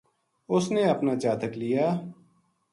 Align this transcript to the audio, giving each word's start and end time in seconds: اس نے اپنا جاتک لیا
اس 0.53 0.65
نے 0.73 0.83
اپنا 0.93 1.13
جاتک 1.23 1.51
لیا 1.61 1.85